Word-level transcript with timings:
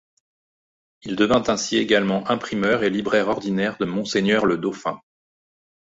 Il 1.03 1.15
devint 1.15 1.43
ainsi 1.47 1.77
également 1.77 2.27
imprimeur 2.27 2.81
et 2.81 2.89
libraire 2.89 3.27
ordinaire 3.27 3.77
de 3.77 3.85
Monseigneur 3.85 4.47
le 4.47 4.57
Dauphin. 4.57 4.99